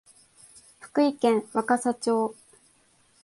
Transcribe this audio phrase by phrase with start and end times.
[0.79, 2.35] 福井県若狭町